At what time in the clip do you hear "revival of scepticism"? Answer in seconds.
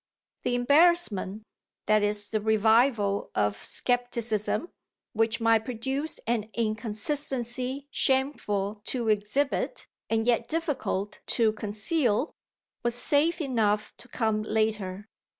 2.41-4.69